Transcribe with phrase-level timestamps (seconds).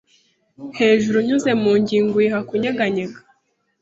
[0.79, 3.19] Hejuru unyuze mu ngingo uyiha kunyeganyega